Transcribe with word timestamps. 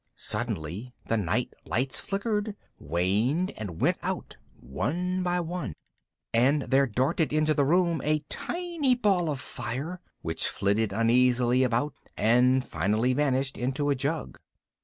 Suddenly 0.15 0.95
the 1.05 1.15
night 1.15 1.53
lights 1.63 1.99
flickered, 1.99 2.55
waned, 2.79 3.51
and 3.55 3.79
went 3.79 3.99
out 4.01 4.35
one 4.59 5.21
by 5.21 5.39
one, 5.39 5.73
and 6.33 6.63
there 6.63 6.87
darted 6.87 7.31
into 7.31 7.53
the 7.53 7.63
room 7.65 8.01
a 8.03 8.23
tiny 8.27 8.95
ball 8.95 9.29
of 9.29 9.39
fire, 9.39 9.99
which 10.23 10.47
flitted 10.49 10.91
uneasily 10.91 11.61
about 11.61 11.93
and 12.17 12.65
finally 12.65 13.13
vanished 13.13 13.59
into 13.59 13.91
a 13.91 13.95
jug. 13.95 14.39